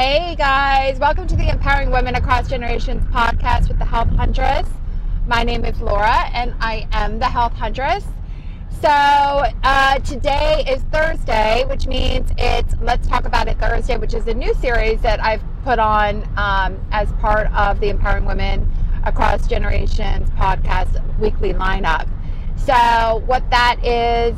Hey 0.00 0.34
guys, 0.34 0.98
welcome 0.98 1.26
to 1.26 1.36
the 1.36 1.50
Empowering 1.50 1.90
Women 1.90 2.14
Across 2.14 2.48
Generations 2.48 3.06
podcast 3.12 3.68
with 3.68 3.78
the 3.78 3.84
Health 3.84 4.08
Huntress. 4.08 4.66
My 5.26 5.42
name 5.42 5.62
is 5.66 5.78
Laura 5.78 6.30
and 6.32 6.54
I 6.58 6.88
am 6.92 7.18
the 7.18 7.26
Health 7.26 7.52
Huntress. 7.52 8.06
So 8.80 8.88
uh, 8.88 9.98
today 9.98 10.64
is 10.66 10.80
Thursday, 10.84 11.66
which 11.66 11.86
means 11.86 12.30
it's 12.38 12.74
Let's 12.80 13.06
Talk 13.08 13.26
About 13.26 13.46
It 13.46 13.58
Thursday, 13.58 13.98
which 13.98 14.14
is 14.14 14.26
a 14.26 14.32
new 14.32 14.54
series 14.54 15.02
that 15.02 15.22
I've 15.22 15.42
put 15.64 15.78
on 15.78 16.26
um, 16.38 16.80
as 16.92 17.12
part 17.20 17.52
of 17.52 17.78
the 17.78 17.90
Empowering 17.90 18.24
Women 18.24 18.72
Across 19.04 19.48
Generations 19.48 20.30
podcast 20.30 21.18
weekly 21.18 21.52
lineup. 21.52 22.08
So, 22.56 23.22
what 23.26 23.50
that 23.50 23.84
is, 23.84 24.34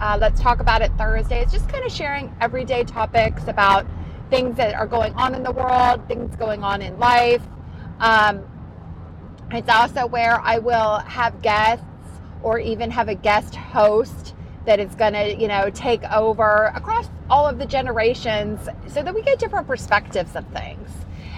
uh, 0.00 0.18
Let's 0.20 0.40
Talk 0.40 0.58
About 0.58 0.82
It 0.82 0.90
Thursday, 0.98 1.44
is 1.44 1.52
just 1.52 1.68
kind 1.68 1.84
of 1.84 1.92
sharing 1.92 2.34
everyday 2.40 2.82
topics 2.82 3.46
about 3.46 3.86
things 4.30 4.56
that 4.56 4.74
are 4.74 4.86
going 4.86 5.12
on 5.14 5.34
in 5.34 5.42
the 5.42 5.52
world, 5.52 6.06
things 6.08 6.34
going 6.36 6.62
on 6.62 6.82
in 6.82 6.98
life. 6.98 7.42
Um, 8.00 8.44
it's 9.50 9.68
also 9.68 10.06
where 10.06 10.40
I 10.40 10.58
will 10.58 10.98
have 10.98 11.40
guests 11.42 11.84
or 12.42 12.58
even 12.58 12.90
have 12.90 13.08
a 13.08 13.14
guest 13.14 13.54
host 13.54 14.34
that 14.66 14.80
is 14.80 14.94
going 14.94 15.12
to, 15.12 15.34
you 15.34 15.48
know, 15.48 15.70
take 15.70 16.02
over 16.10 16.72
across 16.74 17.08
all 17.28 17.46
of 17.46 17.58
the 17.58 17.66
generations 17.66 18.68
so 18.88 19.02
that 19.02 19.14
we 19.14 19.22
get 19.22 19.38
different 19.38 19.66
perspectives 19.66 20.34
of 20.36 20.46
things. 20.48 20.88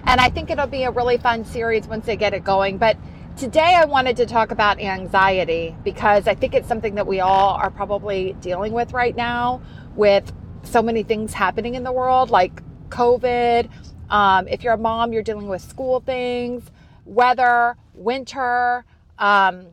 And 0.05 0.21
I 0.21 0.31
think 0.31 0.51
it'll 0.51 0.67
be 0.67 0.85
a 0.85 0.91
really 0.91 1.19
fun 1.19 1.45
series 1.45 1.87
once 1.89 2.07
they 2.07 2.17
get 2.17 2.33
it 2.35 2.45
going. 2.45 2.79
But 2.79 2.97
today 3.37 3.75
I 3.75 3.85
wanted 3.85 4.17
to 4.19 4.27
talk 4.27 4.53
about 4.53 4.81
anxiety 4.81 5.77
because 5.83 6.29
I 6.29 6.35
think 6.35 6.55
it's 6.55 6.69
something 6.69 6.95
that 6.95 7.07
we 7.07 7.21
all 7.21 7.55
are 7.55 7.71
probably 7.71 8.35
dealing 8.41 8.73
with 8.73 8.93
right 8.93 9.17
now 9.17 9.61
with 9.97 10.33
so 10.63 10.83
many 10.83 11.03
things 11.03 11.35
happening 11.35 11.75
in 11.75 11.83
the 11.83 11.93
world, 11.93 12.31
like 12.31 12.63
COVID. 12.87 13.69
Um, 14.11 14.49
if 14.49 14.63
you're 14.63 14.75
a 14.75 14.79
mom, 14.79 15.13
you're 15.13 15.23
dealing 15.23 15.49
with 15.49 15.63
school 15.63 16.01
things, 16.01 16.65
weather, 17.05 17.77
winter. 17.95 18.85
Um, 19.19 19.69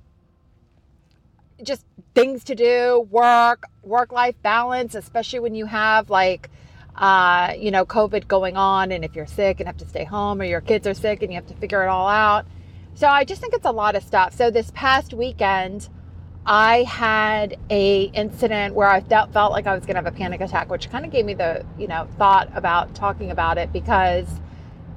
just 1.63 1.85
things 2.13 2.43
to 2.45 2.55
do, 2.55 3.07
work, 3.09 3.65
work 3.83 4.11
life 4.11 4.35
balance, 4.41 4.95
especially 4.95 5.39
when 5.39 5.55
you 5.55 5.65
have 5.65 6.09
like, 6.09 6.49
uh, 6.95 7.53
you 7.57 7.71
know, 7.71 7.85
COVID 7.85 8.27
going 8.27 8.57
on 8.57 8.91
and 8.91 9.03
if 9.03 9.15
you're 9.15 9.25
sick 9.25 9.59
and 9.59 9.67
have 9.67 9.77
to 9.77 9.87
stay 9.87 10.03
home 10.03 10.41
or 10.41 10.43
your 10.43 10.61
kids 10.61 10.85
are 10.87 10.93
sick 10.93 11.23
and 11.23 11.31
you 11.31 11.35
have 11.35 11.47
to 11.47 11.55
figure 11.55 11.83
it 11.83 11.87
all 11.87 12.07
out. 12.07 12.45
So 12.95 13.07
I 13.07 13.23
just 13.23 13.41
think 13.41 13.53
it's 13.53 13.65
a 13.65 13.71
lot 13.71 13.95
of 13.95 14.03
stuff. 14.03 14.35
So 14.35 14.51
this 14.51 14.71
past 14.75 15.13
weekend, 15.13 15.89
I 16.45 16.83
had 16.83 17.57
a 17.69 18.03
incident 18.13 18.75
where 18.75 18.87
I 18.87 18.99
felt, 19.01 19.31
felt 19.31 19.51
like 19.53 19.65
I 19.65 19.73
was 19.73 19.85
going 19.85 19.95
to 19.95 20.03
have 20.03 20.13
a 20.13 20.17
panic 20.17 20.41
attack, 20.41 20.69
which 20.69 20.89
kind 20.89 21.05
of 21.05 21.11
gave 21.11 21.25
me 21.25 21.33
the, 21.33 21.65
you 21.77 21.87
know, 21.87 22.07
thought 22.17 22.49
about 22.53 22.93
talking 22.95 23.31
about 23.31 23.57
it 23.57 23.71
because 23.71 24.27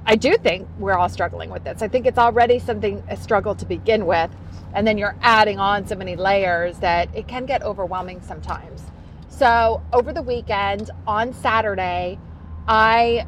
I 0.05 0.15
do 0.15 0.35
think 0.37 0.67
we're 0.77 0.97
all 0.97 1.09
struggling 1.09 1.49
with 1.49 1.63
this. 1.63 1.81
I 1.81 1.87
think 1.87 2.05
it's 2.05 2.17
already 2.17 2.59
something, 2.59 3.01
a 3.09 3.15
struggle 3.15 3.55
to 3.55 3.65
begin 3.65 4.05
with 4.05 4.31
and 4.73 4.85
then 4.85 4.97
you're 4.97 5.15
adding 5.21 5.59
on 5.59 5.87
so 5.87 5.95
many 5.95 6.15
layers 6.15 6.77
that 6.79 7.09
it 7.15 7.27
can 7.27 7.45
get 7.45 7.63
overwhelming 7.63 8.21
sometimes. 8.21 8.83
So, 9.29 9.81
over 9.93 10.13
the 10.13 10.21
weekend 10.21 10.91
on 11.05 11.33
Saturday, 11.33 12.19
I 12.67 13.25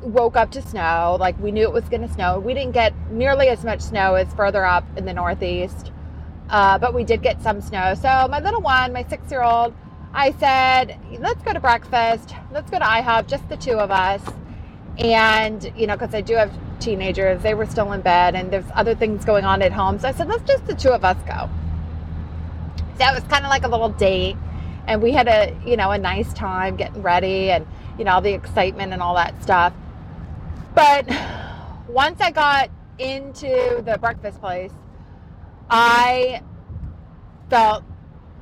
woke 0.00 0.36
up 0.36 0.50
to 0.52 0.62
snow. 0.62 1.16
Like 1.18 1.38
we 1.40 1.50
knew 1.50 1.62
it 1.62 1.72
was 1.72 1.84
going 1.84 2.02
to 2.02 2.12
snow. 2.12 2.38
We 2.38 2.54
didn't 2.54 2.72
get 2.72 2.92
nearly 3.10 3.48
as 3.48 3.64
much 3.64 3.80
snow 3.80 4.14
as 4.14 4.32
further 4.34 4.64
up 4.64 4.84
in 4.96 5.04
the 5.04 5.12
Northeast, 5.12 5.92
uh, 6.52 6.78
but 6.78 6.94
we 6.94 7.02
did 7.02 7.22
get 7.22 7.42
some 7.42 7.60
snow. 7.60 7.94
So, 7.94 8.28
my 8.30 8.38
little 8.38 8.60
one, 8.60 8.92
my 8.92 9.04
six 9.04 9.30
year 9.30 9.42
old, 9.42 9.74
I 10.14 10.32
said, 10.32 10.98
let's 11.18 11.42
go 11.42 11.52
to 11.52 11.60
breakfast. 11.60 12.34
Let's 12.52 12.70
go 12.70 12.78
to 12.78 12.84
IHOP, 12.84 13.26
just 13.26 13.48
the 13.48 13.56
two 13.56 13.72
of 13.78 13.90
us. 13.90 14.22
And, 14.98 15.72
you 15.74 15.86
know, 15.86 15.96
because 15.96 16.14
I 16.14 16.20
do 16.20 16.34
have 16.34 16.52
teenagers. 16.78 17.42
They 17.42 17.54
were 17.54 17.66
still 17.66 17.92
in 17.92 18.02
bed, 18.02 18.34
and 18.34 18.50
there's 18.50 18.64
other 18.74 18.94
things 18.94 19.24
going 19.24 19.44
on 19.44 19.62
at 19.62 19.72
home. 19.72 19.98
So 19.98 20.08
I 20.08 20.12
said, 20.12 20.28
let's 20.28 20.42
just 20.44 20.66
the 20.66 20.74
two 20.74 20.90
of 20.90 21.04
us 21.04 21.16
go. 21.26 21.48
So 22.76 22.98
that 22.98 23.14
was 23.14 23.22
kind 23.24 23.44
of 23.44 23.50
like 23.50 23.64
a 23.64 23.68
little 23.68 23.88
date, 23.88 24.36
and 24.86 25.00
we 25.00 25.12
had 25.12 25.28
a 25.28 25.56
you 25.66 25.76
know 25.76 25.90
a 25.90 25.98
nice 25.98 26.32
time 26.34 26.76
getting 26.76 27.02
ready, 27.02 27.50
and 27.50 27.66
you 27.98 28.04
know 28.04 28.12
all 28.12 28.20
the 28.20 28.34
excitement 28.34 28.92
and 28.92 29.00
all 29.00 29.14
that 29.14 29.40
stuff. 29.42 29.72
But 30.74 31.06
once 31.88 32.20
I 32.20 32.30
got 32.30 32.70
into 32.98 33.82
the 33.84 33.96
breakfast 33.98 34.40
place, 34.40 34.72
I 35.70 36.42
felt 37.50 37.84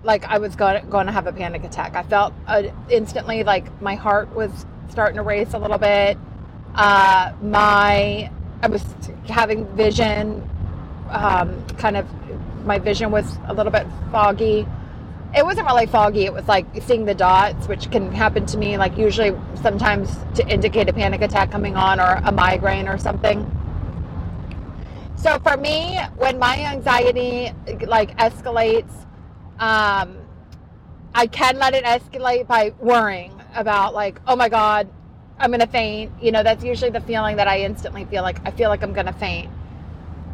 like 0.03 0.25
I 0.25 0.39
was 0.39 0.57
going, 0.57 1.07
to 1.07 1.13
have 1.13 1.27
a 1.27 1.33
panic 1.33 1.65
attack. 1.65 1.95
I 1.95 2.03
felt 2.03 2.33
uh, 2.47 2.65
instantly 2.89 3.45
like 3.45 3.81
my 3.83 3.95
heart 3.95 4.35
was 4.35 4.67
starting 4.89 5.17
to 5.17 5.23
race 5.23 5.53
a 5.55 5.59
little 5.59 5.79
bit. 5.79 6.19
Uh, 6.75 7.33
my 7.43 8.31
I 8.63 8.67
was 8.69 8.85
having 9.27 9.67
vision, 9.75 10.49
um, 11.11 11.67
kind 11.79 11.97
of 11.97 12.07
my 12.65 12.79
vision 12.79 13.11
was 13.11 13.39
a 13.47 13.55
little 13.55 13.73
bit 13.73 13.87
foggy. 14.13 14.67
It 15.35 15.45
wasn't 15.45 15.67
really 15.67 15.87
foggy. 15.87 16.25
It 16.25 16.33
was 16.33 16.47
like 16.49 16.67
seeing 16.83 17.05
the 17.05 17.15
dots, 17.15 17.69
which 17.69 17.91
can 17.91 18.13
happen 18.13 18.47
to 18.47 18.59
me, 18.59 18.77
like 18.77 18.99
usually 18.99 19.37
sometimes 19.63 20.15
to 20.35 20.47
indicate 20.49 20.89
a 20.89 20.93
panic 20.93 21.23
attack 21.23 21.51
coming 21.51 21.77
on 21.77 22.01
or 22.01 22.21
a 22.25 22.33
migraine 22.33 22.89
or 22.89 22.99
something. 22.99 23.51
So 25.23 25.39
for 25.41 25.59
me, 25.59 25.99
when 26.17 26.39
my 26.39 26.59
anxiety 26.59 27.53
like 27.87 28.17
escalates, 28.17 28.91
um, 29.59 30.17
I 31.15 31.27
can 31.27 31.59
let 31.59 31.75
it 31.75 31.85
escalate 31.85 32.47
by 32.47 32.73
worrying 32.79 33.39
about 33.55 33.93
like, 33.93 34.19
oh 34.27 34.35
my 34.35 34.49
God, 34.49 34.89
I'm 35.39 35.51
to 35.61 35.67
faint. 35.67 36.11
You 36.23 36.33
know, 36.33 36.43
that's 36.43 36.65
usually 36.65 36.91
the 36.91 37.03
feeling 37.03 37.37
that 37.37 37.49
I 37.49 37.61
instantly 37.61 38.07
feel 38.07 38.23
like 38.23 38.39
I 38.47 38.51
feel 38.51 38.71
like 38.71 38.83
I'm 38.83 38.95
to 39.07 39.13
faint. 39.13 39.51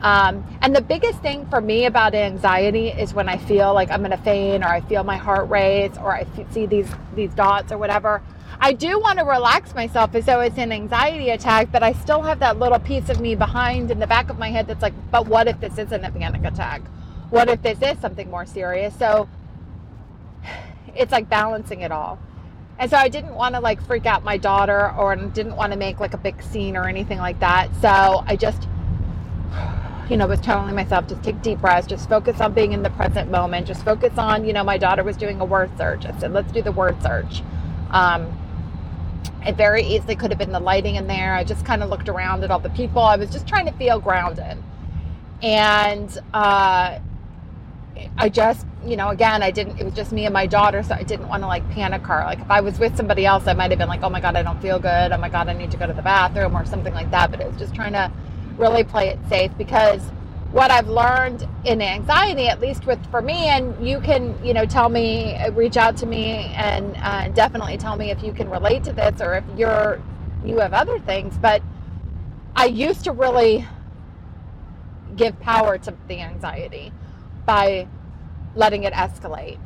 Um, 0.02 0.44
and 0.60 0.76
the 0.76 0.82
biggest 0.82 1.20
thing 1.20 1.46
for 1.46 1.60
me 1.60 1.86
about 1.86 2.14
anxiety 2.14 2.88
is 2.88 3.14
when 3.14 3.28
I 3.28 3.38
feel 3.38 3.72
like 3.72 3.90
I'm 3.90 4.00
going 4.00 4.10
to 4.10 4.18
faint 4.18 4.62
or 4.62 4.68
I 4.68 4.80
feel 4.82 5.04
my 5.04 5.16
heart 5.16 5.48
race 5.48 5.96
or 5.98 6.14
I 6.14 6.26
see 6.50 6.66
these 6.66 6.88
these 7.14 7.32
dots 7.34 7.72
or 7.72 7.78
whatever. 7.78 8.22
I 8.60 8.72
do 8.72 8.98
want 8.98 9.18
to 9.18 9.24
relax 9.24 9.74
myself 9.74 10.14
as 10.14 10.26
though 10.26 10.40
it's 10.40 10.58
an 10.58 10.72
anxiety 10.72 11.30
attack, 11.30 11.70
but 11.72 11.82
I 11.82 11.92
still 11.92 12.22
have 12.22 12.38
that 12.40 12.58
little 12.58 12.78
piece 12.78 13.08
of 13.08 13.20
me 13.20 13.34
behind 13.34 13.90
in 13.90 13.98
the 13.98 14.06
back 14.06 14.30
of 14.30 14.38
my 14.38 14.50
head 14.50 14.66
that's 14.66 14.82
like, 14.82 14.94
but 15.10 15.26
what 15.26 15.46
if 15.46 15.60
this 15.60 15.78
isn't 15.78 16.04
a 16.04 16.10
panic 16.10 16.44
attack? 16.44 16.82
What 17.30 17.48
if 17.48 17.62
this 17.62 17.78
is 17.82 17.98
something 18.00 18.30
more 18.30 18.46
serious? 18.46 18.94
So 18.98 19.28
it's 20.94 21.12
like 21.12 21.28
balancing 21.28 21.82
it 21.82 21.92
all. 21.92 22.18
And 22.78 22.90
so 22.90 22.96
I 22.96 23.08
didn't 23.08 23.34
want 23.34 23.54
to 23.54 23.60
like 23.60 23.82
freak 23.82 24.06
out 24.06 24.24
my 24.24 24.36
daughter 24.36 24.92
or 24.92 25.16
didn't 25.16 25.56
want 25.56 25.72
to 25.72 25.78
make 25.78 26.00
like 26.00 26.14
a 26.14 26.18
big 26.18 26.42
scene 26.42 26.76
or 26.76 26.88
anything 26.88 27.18
like 27.18 27.40
that. 27.40 27.70
So 27.80 28.22
I 28.26 28.36
just, 28.36 28.68
you 30.10 30.16
know, 30.16 30.26
was 30.26 30.40
telling 30.40 30.74
myself, 30.74 31.08
just 31.08 31.22
take 31.22 31.40
deep 31.42 31.60
breaths, 31.60 31.86
just 31.86 32.08
focus 32.08 32.40
on 32.40 32.52
being 32.52 32.72
in 32.72 32.82
the 32.82 32.90
present 32.90 33.30
moment, 33.30 33.66
just 33.66 33.84
focus 33.84 34.16
on, 34.18 34.44
you 34.44 34.52
know, 34.52 34.64
my 34.64 34.78
daughter 34.78 35.02
was 35.02 35.16
doing 35.16 35.40
a 35.40 35.44
word 35.44 35.70
search. 35.76 36.06
I 36.06 36.18
said, 36.18 36.32
let's 36.32 36.52
do 36.52 36.62
the 36.62 36.72
word 36.72 37.00
search. 37.02 37.42
Um, 37.90 38.36
it 39.44 39.56
very 39.56 39.82
easily 39.82 40.16
could 40.16 40.30
have 40.30 40.38
been 40.38 40.52
the 40.52 40.60
lighting 40.60 40.96
in 40.96 41.06
there. 41.06 41.34
I 41.34 41.44
just 41.44 41.64
kind 41.64 41.82
of 41.82 41.90
looked 41.90 42.08
around 42.08 42.44
at 42.44 42.50
all 42.50 42.58
the 42.58 42.70
people. 42.70 43.02
I 43.02 43.16
was 43.16 43.30
just 43.30 43.46
trying 43.46 43.66
to 43.66 43.72
feel 43.72 44.00
grounded. 44.00 44.58
And 45.42 46.18
uh, 46.34 46.98
I 48.18 48.28
just, 48.28 48.66
you 48.84 48.96
know, 48.96 49.08
again, 49.10 49.42
I 49.42 49.50
didn't, 49.50 49.78
it 49.80 49.84
was 49.84 49.94
just 49.94 50.12
me 50.12 50.24
and 50.24 50.32
my 50.32 50.46
daughter, 50.46 50.82
so 50.82 50.94
I 50.94 51.02
didn't 51.02 51.28
want 51.28 51.42
to 51.42 51.46
like 51.46 51.68
panic 51.70 52.02
her. 52.02 52.22
Like 52.24 52.40
if 52.40 52.50
I 52.50 52.60
was 52.60 52.78
with 52.78 52.96
somebody 52.96 53.26
else, 53.26 53.46
I 53.46 53.52
might 53.54 53.70
have 53.70 53.78
been 53.78 53.88
like, 53.88 54.02
oh 54.02 54.10
my 54.10 54.20
God, 54.20 54.36
I 54.36 54.42
don't 54.42 54.60
feel 54.60 54.78
good. 54.78 55.12
Oh 55.12 55.18
my 55.18 55.28
God, 55.28 55.48
I 55.48 55.52
need 55.52 55.70
to 55.72 55.76
go 55.76 55.86
to 55.86 55.92
the 55.92 56.02
bathroom 56.02 56.56
or 56.56 56.64
something 56.64 56.94
like 56.94 57.10
that. 57.10 57.30
But 57.30 57.40
it 57.40 57.48
was 57.48 57.56
just 57.56 57.74
trying 57.74 57.92
to 57.92 58.10
really 58.58 58.84
play 58.84 59.08
it 59.08 59.18
safe 59.28 59.50
because 59.58 60.00
what 60.52 60.70
I've 60.70 60.88
learned 60.88 61.46
in 61.64 61.82
anxiety, 61.82 62.48
at 62.48 62.60
least 62.60 62.86
with 62.86 63.04
for 63.10 63.20
me, 63.20 63.48
and 63.48 63.86
you 63.86 64.00
can, 64.00 64.42
you 64.44 64.54
know, 64.54 64.64
tell 64.64 64.88
me, 64.88 65.36
reach 65.50 65.76
out 65.76 65.96
to 65.98 66.06
me, 66.06 66.52
and 66.54 66.96
uh, 67.02 67.28
definitely 67.28 67.76
tell 67.76 67.96
me 67.96 68.10
if 68.10 68.22
you 68.22 68.32
can 68.32 68.48
relate 68.48 68.84
to 68.84 68.92
this 68.92 69.20
or 69.20 69.34
if 69.34 69.44
you're, 69.56 70.00
you 70.44 70.58
have 70.58 70.72
other 70.72 70.98
things. 71.00 71.36
But 71.36 71.62
I 72.54 72.66
used 72.66 73.04
to 73.04 73.12
really 73.12 73.66
give 75.16 75.38
power 75.40 75.78
to 75.78 75.94
the 76.08 76.20
anxiety 76.20 76.92
by 77.44 77.86
letting 78.54 78.84
it 78.84 78.92
escalate. 78.92 79.58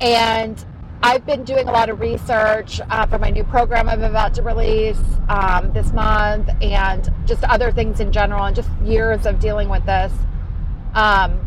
And 0.00 0.62
I've 1.02 1.24
been 1.24 1.44
doing 1.44 1.66
a 1.66 1.72
lot 1.72 1.88
of 1.88 1.98
research 2.00 2.78
uh, 2.90 3.06
for 3.06 3.18
my 3.18 3.30
new 3.30 3.42
program 3.44 3.88
I'm 3.88 4.02
about 4.02 4.34
to 4.34 4.42
release 4.42 5.00
um, 5.30 5.72
this 5.72 5.92
month 5.92 6.50
and 6.60 7.10
just 7.26 7.42
other 7.44 7.72
things 7.72 8.00
in 8.00 8.12
general 8.12 8.44
and 8.44 8.54
just 8.54 8.68
years 8.82 9.24
of 9.24 9.40
dealing 9.40 9.70
with 9.70 9.84
this. 9.86 10.12
Um, 10.94 11.46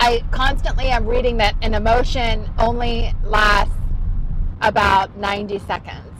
I 0.00 0.24
constantly 0.32 0.86
am 0.86 1.06
reading 1.06 1.36
that 1.36 1.54
an 1.62 1.74
emotion 1.74 2.50
only 2.58 3.12
lasts 3.22 3.74
about 4.62 5.16
90 5.16 5.60
seconds. 5.60 6.18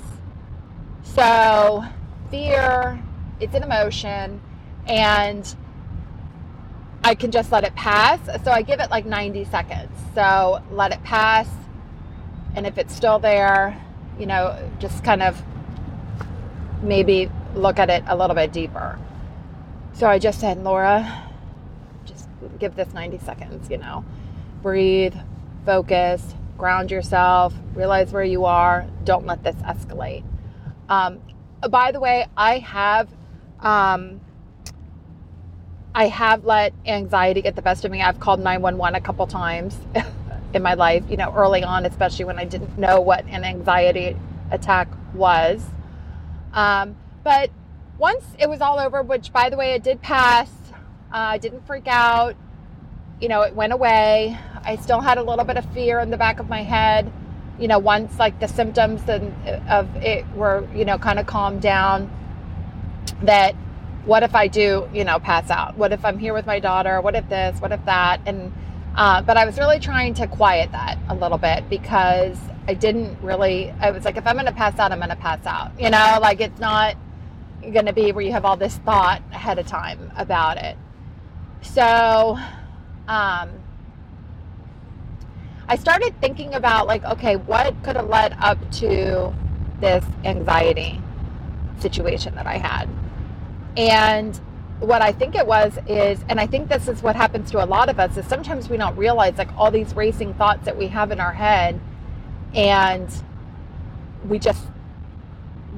So, 1.02 1.84
fear, 2.30 3.02
it's 3.40 3.54
an 3.54 3.64
emotion, 3.64 4.40
and 4.86 5.52
I 7.02 7.16
can 7.16 7.32
just 7.32 7.50
let 7.50 7.64
it 7.64 7.74
pass. 7.74 8.20
So 8.44 8.52
I 8.52 8.62
give 8.62 8.78
it 8.78 8.90
like 8.90 9.04
90 9.04 9.44
seconds. 9.46 9.90
So 10.14 10.62
let 10.70 10.92
it 10.92 11.02
pass. 11.02 11.48
And 12.54 12.66
if 12.66 12.78
it's 12.78 12.94
still 12.94 13.18
there, 13.18 13.80
you 14.18 14.26
know, 14.26 14.58
just 14.78 15.04
kind 15.04 15.22
of 15.22 15.40
maybe 16.82 17.30
look 17.54 17.78
at 17.78 17.90
it 17.90 18.04
a 18.06 18.16
little 18.16 18.34
bit 18.34 18.52
deeper. 18.52 18.98
So 19.92 20.06
I 20.06 20.18
just 20.18 20.40
said, 20.40 20.62
Laura, 20.62 21.24
just 22.04 22.28
give 22.58 22.76
this 22.76 22.92
90 22.92 23.18
seconds, 23.18 23.70
you 23.70 23.78
know, 23.78 24.04
breathe, 24.62 25.14
focus, 25.64 26.34
ground 26.56 26.90
yourself, 26.90 27.54
realize 27.74 28.12
where 28.12 28.24
you 28.24 28.44
are, 28.44 28.86
don't 29.04 29.26
let 29.26 29.42
this 29.42 29.56
escalate. 29.56 30.24
Um, 30.88 31.20
by 31.70 31.92
the 31.92 32.00
way, 32.00 32.26
I 32.36 32.58
have. 32.58 33.08
Um, 33.60 34.20
I 35.94 36.06
have 36.06 36.44
let 36.44 36.74
anxiety 36.86 37.42
get 37.42 37.56
the 37.56 37.62
best 37.62 37.84
of 37.84 37.90
me. 37.90 38.02
I've 38.02 38.20
called 38.20 38.38
911 38.38 38.94
a 38.94 39.00
couple 39.00 39.26
times 39.26 39.76
in 40.54 40.62
my 40.62 40.74
life, 40.74 41.04
you 41.08 41.16
know, 41.16 41.32
early 41.34 41.62
on, 41.62 41.84
especially 41.86 42.24
when 42.24 42.38
I 42.38 42.44
didn't 42.44 42.78
know 42.78 43.00
what 43.00 43.24
an 43.26 43.44
anxiety 43.44 44.16
attack 44.50 44.88
was. 45.14 45.64
Um, 46.52 46.96
but 47.22 47.50
once 47.98 48.24
it 48.38 48.48
was 48.48 48.60
all 48.60 48.78
over, 48.78 49.02
which 49.02 49.32
by 49.32 49.50
the 49.50 49.56
way, 49.56 49.72
it 49.72 49.82
did 49.82 50.00
pass, 50.00 50.50
uh, 51.12 51.16
I 51.16 51.38
didn't 51.38 51.66
freak 51.66 51.86
out. 51.86 52.36
You 53.20 53.28
know, 53.28 53.42
it 53.42 53.54
went 53.54 53.72
away. 53.72 54.38
I 54.64 54.76
still 54.76 55.00
had 55.00 55.18
a 55.18 55.22
little 55.22 55.44
bit 55.44 55.56
of 55.56 55.64
fear 55.72 56.00
in 56.00 56.10
the 56.10 56.16
back 56.16 56.38
of 56.38 56.48
my 56.48 56.62
head. 56.62 57.12
You 57.58 57.68
know, 57.68 57.78
once 57.78 58.18
like 58.18 58.38
the 58.38 58.46
symptoms 58.46 59.02
and 59.08 59.34
of 59.68 59.94
it 59.96 60.24
were, 60.34 60.66
you 60.74 60.84
know, 60.84 60.98
kind 60.98 61.18
of 61.18 61.26
calmed 61.26 61.60
down, 61.60 62.10
that 63.22 63.54
what 64.04 64.22
if 64.22 64.34
I 64.34 64.46
do, 64.46 64.88
you 64.94 65.04
know, 65.04 65.18
pass 65.18 65.50
out? 65.50 65.76
What 65.76 65.92
if 65.92 66.04
I'm 66.04 66.18
here 66.18 66.32
with 66.32 66.46
my 66.46 66.60
daughter? 66.60 67.00
What 67.00 67.16
if 67.16 67.28
this? 67.28 67.60
What 67.60 67.72
if 67.72 67.84
that? 67.84 68.20
And, 68.24 68.52
uh, 68.98 69.22
but 69.22 69.36
I 69.36 69.44
was 69.44 69.58
really 69.58 69.78
trying 69.78 70.12
to 70.14 70.26
quiet 70.26 70.72
that 70.72 70.98
a 71.08 71.14
little 71.14 71.38
bit 71.38 71.70
because 71.70 72.36
I 72.66 72.74
didn't 72.74 73.16
really, 73.22 73.70
I 73.80 73.92
was 73.92 74.04
like, 74.04 74.16
if 74.16 74.26
I'm 74.26 74.34
going 74.34 74.46
to 74.46 74.52
pass 74.52 74.76
out, 74.80 74.90
I'm 74.90 74.98
going 74.98 75.08
to 75.10 75.14
pass 75.16 75.46
out. 75.46 75.70
You 75.80 75.88
know, 75.88 76.18
like 76.20 76.40
it's 76.40 76.58
not 76.58 76.96
going 77.62 77.86
to 77.86 77.92
be 77.92 78.10
where 78.10 78.24
you 78.24 78.32
have 78.32 78.44
all 78.44 78.56
this 78.56 78.76
thought 78.78 79.22
ahead 79.30 79.60
of 79.60 79.68
time 79.68 80.10
about 80.16 80.56
it. 80.56 80.76
So, 81.62 82.36
um, 83.06 83.50
I 85.68 85.76
started 85.76 86.20
thinking 86.20 86.54
about 86.54 86.88
like, 86.88 87.04
okay, 87.04 87.36
what 87.36 87.72
could 87.84 87.94
have 87.94 88.08
led 88.08 88.36
up 88.40 88.58
to 88.72 89.32
this 89.80 90.04
anxiety 90.24 91.00
situation 91.78 92.34
that 92.34 92.48
I 92.48 92.58
had? 92.58 92.88
And 93.76 94.40
what 94.80 95.02
I 95.02 95.12
think 95.12 95.34
it 95.34 95.46
was 95.46 95.78
is, 95.86 96.24
and 96.28 96.38
I 96.38 96.46
think 96.46 96.68
this 96.68 96.88
is 96.88 97.02
what 97.02 97.16
happens 97.16 97.50
to 97.50 97.62
a 97.62 97.66
lot 97.66 97.88
of 97.88 97.98
us, 97.98 98.16
is 98.16 98.26
sometimes 98.26 98.68
we 98.68 98.76
don't 98.76 98.96
realize 98.96 99.36
like 99.36 99.52
all 99.56 99.70
these 99.70 99.94
racing 99.94 100.34
thoughts 100.34 100.64
that 100.64 100.76
we 100.76 100.88
have 100.88 101.10
in 101.10 101.20
our 101.20 101.32
head, 101.32 101.80
and 102.54 103.08
we 104.28 104.38
just 104.38 104.66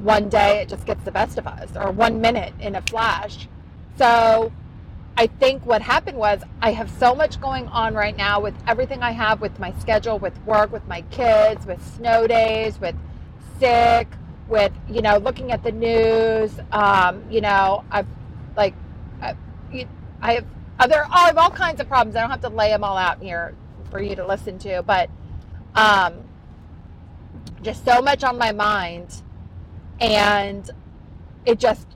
one 0.03 0.29
day 0.29 0.63
it 0.63 0.69
just 0.69 0.87
gets 0.87 1.05
the 1.05 1.11
best 1.11 1.39
of 1.39 1.47
us, 1.47 1.77
or 1.77 1.91
one 1.91 2.21
minute 2.21 2.53
in 2.61 2.75
a 2.75 2.83
flash. 2.83 3.49
So 3.97 4.53
I 5.17 5.27
think 5.27 5.67
what 5.67 5.83
happened 5.83 6.17
was 6.17 6.43
I 6.63 6.73
have 6.73 6.91
so 6.91 7.15
much 7.15 7.41
going 7.41 7.69
on 7.69 7.95
right 7.95 8.17
now 8.17 8.41
with 8.41 8.55
everything 8.67 9.03
I 9.03 9.13
have 9.13 9.41
with 9.41 9.59
my 9.59 9.73
schedule, 9.81 10.19
with 10.19 10.39
work, 10.47 10.73
with 10.73 10.87
my 10.89 11.03
kids, 11.11 11.67
with 11.67 11.87
snow 11.97 12.27
days, 12.27 12.79
with 12.81 12.95
sick, 13.59 14.09
with 14.49 14.73
you 14.91 15.03
know 15.03 15.19
looking 15.19 15.53
at 15.53 15.63
the 15.63 15.73
news. 15.73 16.53
Um, 16.73 17.23
you 17.31 17.41
know, 17.41 17.85
I've 17.91 18.07
like 18.57 18.75
I, 19.73 19.87
I 20.21 20.33
have 20.35 20.47
other 20.79 21.07
I 21.11 21.27
have 21.27 21.39
all 21.39 21.51
kinds 21.51 21.81
of 21.81 21.89
problems. 21.89 22.17
I 22.17 22.21
don't 22.21 22.31
have 22.31 22.41
to 22.43 22.49
lay 22.49 22.71
them 22.71 22.85
all 22.85 22.97
out 22.97 23.23
here 23.23 23.55
for 23.91 24.01
you 24.01 24.17
to 24.17 24.27
listen 24.27 24.59
to, 24.61 24.83
but 24.83 25.11
um, 25.75 26.15
just 27.63 27.85
so 27.85 28.01
much 28.01 28.25
on 28.25 28.39
my 28.39 28.53
mind, 28.53 29.23
and 30.01 30.71
it 31.45 31.59
just 31.59 31.87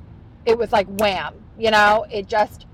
it 0.45 0.59
was 0.59 0.73
like 0.73 0.87
wham. 0.89 1.35
You 1.59 1.71
know, 1.71 2.07
it 2.11 2.29
just 2.29 2.67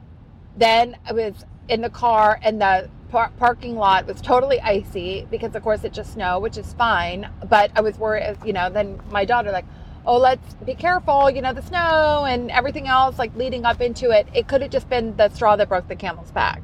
then 0.56 0.96
I 1.06 1.12
was 1.12 1.44
in 1.68 1.80
the 1.80 1.90
car 1.90 2.38
and 2.42 2.60
the 2.60 2.90
par- 3.10 3.32
parking 3.38 3.76
lot 3.76 4.06
was 4.06 4.20
totally 4.20 4.60
icy 4.60 5.26
because 5.30 5.54
of 5.54 5.62
course 5.62 5.84
it 5.84 5.92
just 5.92 6.14
snowed, 6.14 6.42
which 6.42 6.56
is 6.56 6.72
fine. 6.74 7.30
But 7.48 7.70
I 7.76 7.80
was 7.80 7.98
worried, 7.98 8.36
you 8.44 8.52
know, 8.52 8.70
then 8.70 9.00
my 9.10 9.24
daughter 9.24 9.52
like, 9.52 9.66
oh, 10.06 10.18
let's 10.18 10.54
be 10.54 10.74
careful, 10.74 11.30
you 11.30 11.42
know, 11.42 11.52
the 11.52 11.62
snow 11.62 12.24
and 12.26 12.50
everything 12.50 12.88
else 12.88 13.18
like 13.18 13.34
leading 13.36 13.64
up 13.64 13.80
into 13.80 14.10
it. 14.10 14.26
It 14.34 14.48
could 14.48 14.62
have 14.62 14.70
just 14.70 14.88
been 14.88 15.16
the 15.16 15.28
straw 15.30 15.56
that 15.56 15.68
broke 15.68 15.88
the 15.88 15.96
camel's 15.96 16.30
back. 16.30 16.62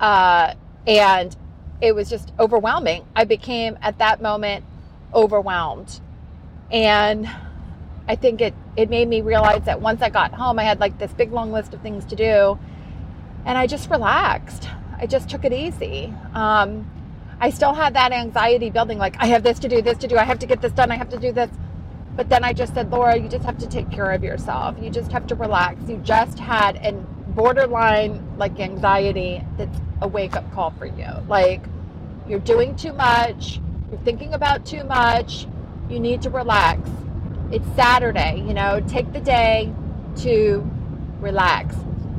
Uh, 0.00 0.54
and 0.86 1.34
it 1.80 1.94
was 1.94 2.10
just 2.10 2.32
overwhelming. 2.38 3.04
I 3.16 3.24
became 3.24 3.78
at 3.82 3.98
that 3.98 4.20
moment 4.20 4.64
overwhelmed. 5.14 6.00
And 6.70 7.28
I 8.08 8.16
think 8.16 8.40
it, 8.40 8.54
it 8.76 8.90
made 8.90 9.08
me 9.08 9.20
realize 9.20 9.64
that 9.64 9.80
once 9.80 10.02
I 10.02 10.10
got 10.10 10.32
home, 10.34 10.58
I 10.58 10.64
had 10.64 10.80
like 10.80 10.98
this 10.98 11.12
big 11.12 11.32
long 11.32 11.52
list 11.52 11.72
of 11.72 11.80
things 11.80 12.04
to 12.06 12.16
do. 12.16 12.58
And 13.46 13.56
I 13.56 13.66
just 13.66 13.90
relaxed. 13.90 14.68
I 14.98 15.06
just 15.06 15.28
took 15.28 15.44
it 15.44 15.52
easy. 15.52 16.12
Um, 16.34 16.90
I 17.40 17.50
still 17.50 17.74
had 17.74 17.94
that 17.94 18.12
anxiety 18.12 18.70
building 18.70 18.98
like, 18.98 19.16
I 19.18 19.26
have 19.26 19.42
this 19.42 19.58
to 19.60 19.68
do, 19.68 19.82
this 19.82 19.98
to 19.98 20.08
do, 20.08 20.16
I 20.16 20.24
have 20.24 20.38
to 20.38 20.46
get 20.46 20.62
this 20.62 20.72
done, 20.72 20.90
I 20.90 20.96
have 20.96 21.10
to 21.10 21.18
do 21.18 21.32
this. 21.32 21.50
But 22.16 22.28
then 22.28 22.44
I 22.44 22.52
just 22.52 22.74
said, 22.74 22.90
Laura, 22.90 23.16
you 23.16 23.28
just 23.28 23.44
have 23.44 23.58
to 23.58 23.66
take 23.66 23.90
care 23.90 24.12
of 24.12 24.22
yourself. 24.22 24.76
You 24.80 24.90
just 24.90 25.10
have 25.10 25.26
to 25.28 25.34
relax. 25.34 25.88
You 25.88 25.96
just 25.98 26.38
had 26.38 26.76
a 26.76 26.92
borderline 26.92 28.36
like 28.38 28.60
anxiety 28.60 29.42
that's 29.56 29.76
a 30.00 30.06
wake 30.06 30.36
up 30.36 30.50
call 30.52 30.70
for 30.72 30.86
you. 30.86 31.08
Like, 31.28 31.62
you're 32.28 32.38
doing 32.38 32.76
too 32.76 32.92
much, 32.92 33.60
you're 33.90 34.00
thinking 34.00 34.34
about 34.34 34.64
too 34.64 34.84
much, 34.84 35.46
you 35.88 35.98
need 35.98 36.22
to 36.22 36.30
relax. 36.30 36.88
It's 37.50 37.66
Saturday, 37.74 38.42
you 38.46 38.54
know, 38.54 38.80
take 38.88 39.12
the 39.12 39.20
day 39.20 39.72
to 40.18 40.68
relax. 41.20 41.76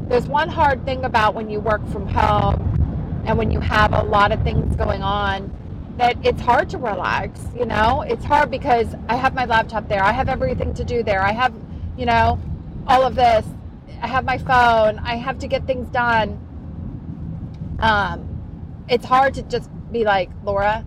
There's 0.08 0.28
one 0.28 0.50
hard 0.50 0.86
thing 0.86 1.06
about 1.06 1.34
when 1.34 1.50
you 1.50 1.60
work 1.60 1.86
from 1.90 2.08
home 2.08 3.24
and 3.26 3.38
when 3.38 3.50
you 3.50 3.60
have 3.60 3.94
a 3.94 4.04
lot 4.04 4.32
of 4.32 4.44
things 4.44 4.76
going 4.76 5.02
on 5.02 5.52
that 5.98 6.18
it's 6.26 6.42
hard 6.42 6.70
to 6.70 6.78
relax 6.78 7.42
you 7.56 7.66
know? 7.66 8.02
It's 8.02 8.26
hard 8.26 8.52
because 8.52 8.96
i 9.08 9.16
have 9.16 9.34
my 9.34 9.46
laptop 9.46 9.88
there. 9.88 10.04
I 10.04 10.12
have 10.12 10.30
everything 10.30 10.74
to 10.76 10.84
do 10.84 11.04
there. 11.04 11.22
I 11.22 11.32
have 11.32 11.54
you 11.98 12.06
know 12.06 12.40
all 12.88 13.04
of 13.04 13.16
this. 13.16 13.46
I 14.02 14.08
have 14.08 14.26
my 14.26 14.38
phone. 14.38 15.00
I 15.00 15.16
have 15.16 15.40
to 15.40 15.48
get 15.48 15.66
things 15.66 15.88
done. 15.90 16.40
Um 17.80 18.32
it's 18.88 19.06
hard 19.06 19.34
to 19.36 19.42
just 19.44 19.70
be 19.92 20.04
like 20.04 20.30
laura 20.44 20.86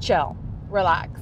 chill 0.00 0.36
relax. 0.68 1.20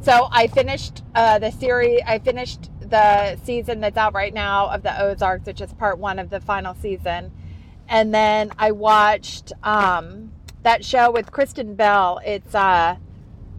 So 0.00 0.28
i 0.30 0.46
finished 0.46 1.02
uh, 1.14 1.38
the 1.38 1.50
series 1.50 2.00
i 2.06 2.18
finished 2.18 2.70
the 2.80 3.36
season 3.44 3.80
that's 3.80 3.96
out 3.96 4.14
right 4.14 4.32
now 4.32 4.68
of 4.68 4.82
the 4.82 5.02
ozarks 5.02 5.46
which 5.46 5.60
is 5.60 5.72
part 5.74 5.98
one 5.98 6.18
of 6.18 6.30
the 6.30 6.40
final 6.40 6.74
season. 6.74 7.32
And 7.88 8.14
then 8.14 8.52
I 8.58 8.72
watched 8.72 9.52
um, 9.62 10.32
that 10.62 10.84
show 10.84 11.10
with 11.10 11.30
Kristen 11.30 11.74
Bell. 11.74 12.20
It's 12.24 12.54
uh, 12.54 12.96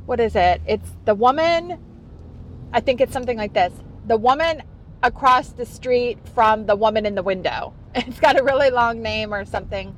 what 0.06 0.20
is 0.20 0.36
it? 0.36 0.62
It's 0.66 0.90
the 1.06 1.16
woman. 1.16 1.80
I 2.72 2.82
think 2.82 3.02
it's 3.02 3.14
something 3.14 3.38
like 3.38 3.54
this: 3.54 3.74
the 4.08 4.18
woman 4.18 4.64
across 5.02 5.50
the 5.50 5.66
street 5.66 6.18
from 6.34 6.66
the 6.66 6.76
woman 6.76 7.06
in 7.06 7.16
the 7.16 7.24
window. 7.24 7.74
It's 7.96 8.20
got 8.20 8.40
a 8.40 8.44
really 8.44 8.70
long 8.70 9.02
name 9.02 9.34
or 9.34 9.46
something. 9.46 9.96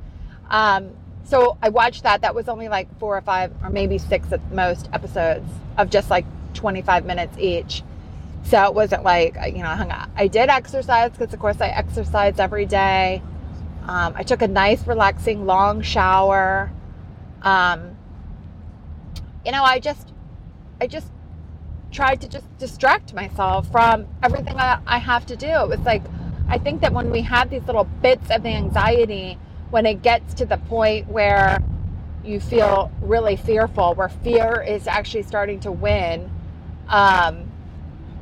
Um, 0.50 0.92
so 1.26 1.58
I 1.62 1.70
watched 1.70 2.04
that. 2.04 2.22
That 2.22 2.34
was 2.34 2.48
only 2.48 2.70
like 2.70 2.88
four 3.00 3.18
or 3.18 3.22
five, 3.22 3.52
or 3.62 3.70
maybe 3.70 3.98
six 3.98 4.32
at 4.32 4.40
most 4.52 4.90
episodes 4.94 5.50
of 5.78 5.90
just 5.90 6.10
like 6.10 6.26
25 6.54 7.06
minutes 7.06 7.38
each. 7.38 7.84
So 8.44 8.64
it 8.66 8.74
wasn't 8.74 9.04
like, 9.04 9.36
you 9.48 9.60
know, 9.60 9.70
I 9.70 9.76
hung 9.76 9.92
out. 9.92 10.10
I 10.16 10.28
did 10.28 10.50
exercise 10.50 11.12
because, 11.12 11.34
of 11.34 11.40
course, 11.40 11.62
I 11.62 11.68
exercise 11.68 12.40
every 12.40 12.66
day. 12.66 13.22
Um, 13.88 14.14
I 14.16 14.24
took 14.24 14.42
a 14.42 14.48
nice, 14.48 14.86
relaxing, 14.88 15.46
long 15.46 15.82
shower. 15.82 16.72
Um, 17.42 17.98
you 19.46 19.52
know, 19.52 19.64
I 19.64 19.80
just, 19.80 20.14
I 20.80 20.88
just 20.88 21.12
tried 21.92 22.22
to 22.22 22.28
just 22.28 22.46
distract 22.58 23.14
myself 23.14 23.70
from 23.72 24.08
everything 24.24 24.58
I, 24.58 24.80
I 24.86 24.98
have 24.98 25.26
to 25.28 25.36
do. 25.36 25.48
It 25.48 25.70
was 25.70 25.80
like, 25.80 26.04
I 26.48 26.58
think 26.58 26.82
that 26.82 26.94
when 26.94 27.12
we 27.12 27.22
have 27.22 27.50
these 27.50 27.64
little 27.64 27.86
bits 27.86 28.30
of 28.30 28.46
anxiety, 28.46 29.38
when 29.70 29.86
it 29.86 30.02
gets 30.02 30.34
to 30.36 30.46
the 30.46 30.58
point 30.58 31.08
where 31.08 31.64
you 32.24 32.40
feel 32.40 32.92
really 33.02 33.36
fearful, 33.36 33.94
where 33.96 34.10
fear 34.10 34.62
is 34.62 34.88
actually 34.88 35.24
starting 35.24 35.60
to 35.62 35.72
win, 35.72 36.30
um, 36.88 37.52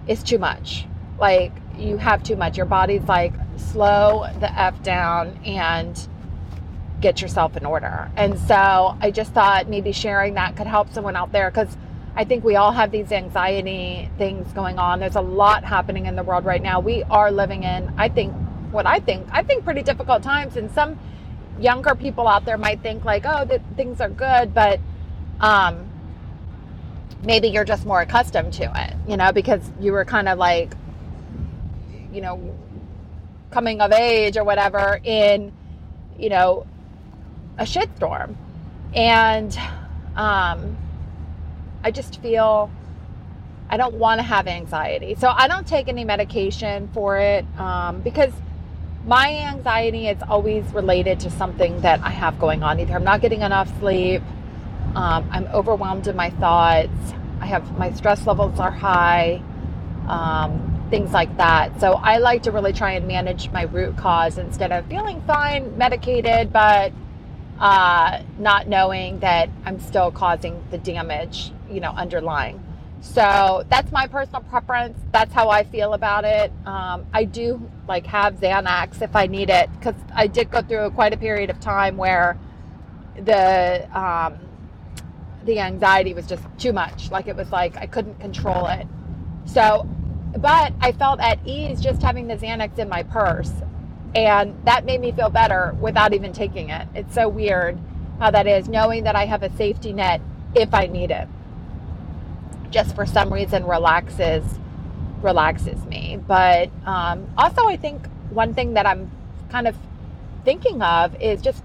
it's 0.08 0.24
too 0.24 0.38
much. 0.38 0.86
Like 1.20 1.52
you 1.78 1.98
have 1.98 2.24
too 2.24 2.36
much. 2.36 2.56
Your 2.56 2.66
body's 2.66 3.04
like, 3.04 3.34
slow 3.58 4.26
the 4.40 4.60
F 4.60 4.82
down 4.84 5.38
and 5.46 6.08
get 7.02 7.22
yourself 7.22 7.56
in 7.58 7.66
order. 7.66 8.12
And 8.16 8.38
so 8.40 8.98
I 9.02 9.12
just 9.12 9.32
thought 9.32 9.70
maybe 9.70 9.92
sharing 9.92 10.34
that 10.36 10.56
could 10.56 10.68
help 10.68 10.92
someone 10.94 11.16
out 11.16 11.32
there 11.32 11.50
because 11.50 11.76
I 12.16 12.26
think 12.26 12.44
we 12.44 12.56
all 12.56 12.72
have 12.72 12.92
these 12.92 13.12
anxiety 13.12 14.10
things 14.18 14.52
going 14.54 14.78
on. 14.78 15.00
There's 15.00 15.16
a 15.16 15.22
lot 15.22 15.64
happening 15.64 16.06
in 16.06 16.16
the 16.16 16.24
world 16.24 16.46
right 16.46 16.62
now. 16.62 16.80
We 16.80 17.04
are 17.04 17.32
living 17.32 17.64
in, 17.64 17.94
I 17.98 18.10
think, 18.10 18.34
what 18.72 18.86
I 18.86 19.00
think, 19.00 19.28
I 19.32 19.44
think 19.44 19.64
pretty 19.64 19.84
difficult 19.84 20.22
times. 20.24 20.58
And 20.58 20.70
some 20.72 21.00
younger 21.60 21.96
people 21.96 22.28
out 22.28 22.46
there 22.46 22.58
might 22.58 22.82
think 22.82 23.06
like, 23.06 23.24
oh, 23.26 23.46
that 23.46 23.62
things 23.76 24.02
are 24.02 24.10
good, 24.10 24.54
but 24.54 24.80
um, 25.40 25.90
maybe 27.24 27.48
you're 27.48 27.66
just 27.66 27.86
more 27.86 28.02
accustomed 28.02 28.54
to 28.54 28.72
it, 28.76 28.94
you 29.08 29.18
know, 29.18 29.32
because 29.32 29.62
you 29.80 29.92
were 29.94 30.06
kind 30.06 30.28
of 30.28 30.38
like 30.38 30.74
you 32.14 32.22
know, 32.22 32.58
coming 33.52 33.82
of 33.82 33.92
age 33.92 34.38
or 34.38 34.44
whatever 34.44 35.00
in, 35.04 35.52
you 36.18 36.30
know, 36.30 36.66
a 37.60 37.64
shitstorm. 37.64 38.36
And 38.96 39.56
um, 40.16 40.76
I 41.84 41.92
just 41.92 42.22
feel 42.22 42.72
I 43.70 43.78
don't 43.78 43.96
want 43.96 44.20
to 44.20 44.24
have 44.24 44.48
anxiety. 44.48 45.16
So 45.16 45.30
I 45.30 45.48
don't 45.48 45.68
take 45.68 45.88
any 45.88 46.04
medication 46.04 46.90
for 46.94 47.20
it 47.20 47.46
um, 47.60 48.02
because 48.02 48.34
my 49.06 49.32
anxiety 49.32 50.08
is 50.08 50.22
always 50.28 50.66
related 50.74 51.20
to 51.22 51.30
something 51.30 51.80
that 51.82 52.02
I 52.02 52.10
have 52.10 52.40
going 52.40 52.64
on. 52.64 52.80
Either 52.80 52.96
I'm 52.96 53.04
not 53.04 53.22
getting 53.22 53.42
enough 53.42 53.70
sleep, 53.80 54.22
um, 54.96 55.30
I'm 55.32 55.46
overwhelmed 55.48 56.08
in 56.08 56.16
my 56.16 56.32
thoughts, 56.32 57.14
I 57.40 57.46
have 57.46 57.78
my 57.78 57.92
stress 57.94 58.26
levels 58.26 58.60
are 58.60 58.72
high, 58.72 59.42
um, 60.08 60.88
things 60.90 61.12
like 61.14 61.38
that. 61.38 61.80
So 61.80 61.94
I 61.94 62.18
like 62.18 62.44
to 62.44 62.52
really 62.52 62.74
try 62.74 62.94
and 62.94 63.08
manage 63.08 63.52
my 63.52 63.64
root 63.64 63.96
cause 63.98 64.38
instead 64.38 64.72
of 64.72 64.86
feeling 64.88 65.22
fine, 65.22 65.78
medicated, 65.78 66.52
but 66.52 66.92
uh, 67.60 68.22
not 68.38 68.68
knowing 68.68 69.20
that 69.20 69.50
I'm 69.66 69.80
still 69.80 70.12
causing 70.12 70.64
the 70.72 70.78
damage, 70.78 71.52
you 71.70 71.82
know, 71.82 71.92
underlying. 71.92 72.64
So 73.02 73.64
that's 73.70 73.92
my 73.92 74.08
personal 74.08 74.42
preference. 74.42 74.98
That's 75.12 75.34
how 75.34 75.50
I 75.50 75.64
feel 75.64 75.94
about 75.94 76.26
it. 76.26 76.52
Um, 76.66 77.06
I 77.14 77.24
do 77.24 77.70
like 77.88 78.06
have 78.08 78.36
Xanax 78.36 79.02
if 79.02 79.16
I 79.16 79.28
need 79.28 79.50
it 79.50 79.70
because 79.74 79.96
I 80.14 80.28
did 80.28 80.52
go 80.52 80.62
through 80.62 80.92
quite 80.92 81.14
a 81.14 81.18
period 81.18 81.50
of 81.50 81.60
time 81.60 81.96
where 81.98 82.38
the 83.16 83.88
um, 83.98 84.38
the 85.46 85.60
anxiety 85.60 86.14
was 86.14 86.28
just 86.28 86.44
too 86.58 86.74
much. 86.74 87.12
Like 87.12 87.28
it 87.28 87.36
was 87.36 87.52
like 87.52 87.78
I 87.78 87.86
couldn't 87.86 88.20
control 88.20 88.68
it. 88.68 88.86
So, 89.46 89.88
but 90.38 90.74
I 90.82 90.92
felt 90.92 91.20
at 91.22 91.40
ease 91.46 91.82
just 91.82 92.02
having 92.02 92.28
the 92.28 92.36
Xanax 92.36 92.78
in 92.80 92.90
my 92.90 93.04
purse, 93.04 93.52
and 94.16 94.56
that 94.66 94.86
made 94.86 95.02
me 95.02 95.12
feel 95.12 95.30
better 95.30 95.76
without 95.80 96.14
even 96.14 96.34
taking 96.34 96.70
it. 96.70 96.88
It's 96.96 97.14
so 97.14 97.30
weird 97.30 97.78
how 98.20 98.32
that 98.32 98.48
is, 98.48 98.68
knowing 98.70 99.04
that 99.06 99.16
I 99.16 99.26
have 99.26 99.44
a 99.44 99.56
safety 99.56 99.94
net 99.94 100.22
if 100.56 100.74
I 100.74 100.88
need 100.88 101.12
it 101.12 101.28
just 102.72 102.96
for 102.96 103.06
some 103.06 103.34
reason 103.34 103.66
relaxes 103.66 104.44
relaxes 105.22 105.84
me. 105.86 106.20
But 106.28 106.70
um, 106.86 107.28
also, 107.38 107.66
I 107.68 107.76
think 107.78 108.06
one 108.30 108.54
thing 108.54 108.74
that 108.76 108.86
I'm 108.86 109.12
kind 109.50 109.68
of 109.68 109.76
thinking 110.46 110.82
of 110.82 111.20
is 111.22 111.42
just, 111.42 111.64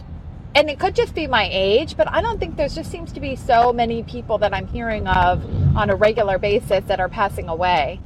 and 0.54 0.68
it 0.68 0.78
could 0.80 0.94
just 0.94 1.14
be 1.14 1.26
my 1.26 1.48
age, 1.52 1.96
but 1.96 2.08
I 2.10 2.20
don't 2.20 2.38
think 2.38 2.56
there's 2.56 2.74
just 2.74 2.90
seems 2.90 3.12
to 3.12 3.20
be 3.20 3.36
so 3.36 3.72
many 3.72 4.02
people 4.02 4.38
that 4.38 4.52
I'm 4.54 4.66
hearing 4.66 5.06
of 5.06 5.44
on 5.76 5.90
a 5.90 5.96
regular 5.96 6.38
basis 6.38 6.84
that 6.86 7.00
are 7.00 7.08
passing 7.08 7.48
away. 7.48 8.00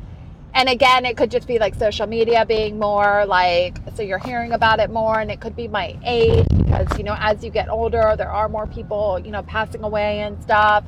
And 0.54 0.68
again, 0.68 1.04
it 1.04 1.16
could 1.16 1.30
just 1.30 1.46
be 1.46 1.58
like 1.58 1.74
social 1.74 2.06
media 2.06 2.44
being 2.46 2.78
more 2.78 3.24
like, 3.26 3.78
so 3.94 4.02
you're 4.02 4.18
hearing 4.18 4.52
about 4.52 4.80
it 4.80 4.90
more, 4.90 5.20
and 5.20 5.30
it 5.30 5.40
could 5.40 5.54
be 5.54 5.68
my 5.68 5.96
age 6.04 6.46
because, 6.48 6.86
you 6.98 7.04
know, 7.04 7.14
as 7.18 7.44
you 7.44 7.50
get 7.50 7.68
older, 7.68 8.14
there 8.16 8.30
are 8.30 8.48
more 8.48 8.66
people, 8.66 9.18
you 9.18 9.30
know, 9.30 9.42
passing 9.42 9.84
away 9.84 10.20
and 10.20 10.42
stuff. 10.42 10.84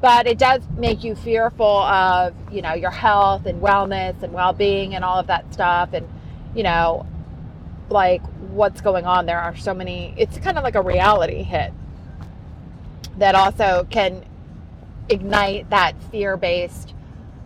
But 0.00 0.28
it 0.28 0.38
does 0.38 0.62
make 0.76 1.02
you 1.02 1.16
fearful 1.16 1.66
of 1.66 2.32
you 2.52 2.62
know 2.62 2.74
your 2.74 2.92
health 2.92 3.46
and 3.46 3.60
wellness 3.60 4.22
and 4.22 4.32
well-being 4.32 4.94
and 4.94 5.04
all 5.04 5.18
of 5.18 5.26
that 5.26 5.52
stuff. 5.52 5.90
And 5.92 6.08
you 6.54 6.62
know 6.62 7.04
like 7.90 8.22
what's 8.50 8.80
going 8.80 9.06
on? 9.06 9.26
There 9.26 9.40
are 9.40 9.56
so 9.56 9.74
many 9.74 10.14
it's 10.16 10.38
kind 10.38 10.56
of 10.58 10.64
like 10.64 10.74
a 10.74 10.82
reality 10.82 11.42
hit 11.42 11.72
that 13.16 13.34
also 13.34 13.86
can 13.90 14.24
ignite 15.08 15.70
that 15.70 15.94
fear-based 16.10 16.94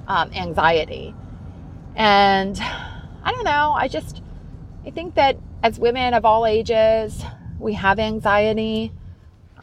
um, 0.09 0.31
anxiety 0.33 1.15
and 1.97 2.59
i 2.61 3.31
don't 3.33 3.45
know 3.45 3.75
i 3.77 3.89
just 3.89 4.23
i 4.87 4.91
think 4.91 5.15
that 5.15 5.37
as 5.63 5.79
women 5.79 6.15
of 6.15 6.25
all 6.25 6.47
ages 6.47 7.23
we 7.59 7.75
have 7.75 7.99
anxiety 7.99 8.93